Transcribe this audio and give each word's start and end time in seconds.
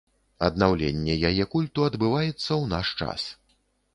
Аднаўленне 0.45 1.17
яе 1.29 1.45
культу 1.55 1.85
адбываецца 1.89 2.43
ў 2.43 2.63
наш 2.75 2.87
час. 3.03 3.29